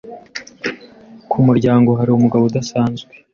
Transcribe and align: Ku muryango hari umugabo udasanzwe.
Ku 1.29 1.37
muryango 1.47 1.89
hari 1.99 2.11
umugabo 2.11 2.43
udasanzwe. 2.45 3.11